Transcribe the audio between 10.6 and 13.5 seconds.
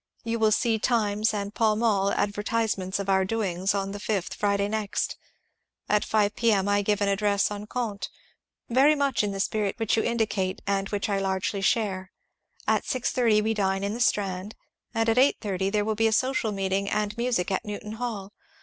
and which I largely share. At 6.30